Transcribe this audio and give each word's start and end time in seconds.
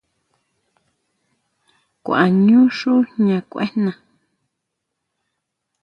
Kuaʼñu 2.05 2.59
xú 2.77 2.91
jña 3.11 3.39
kuejna. 3.51 3.91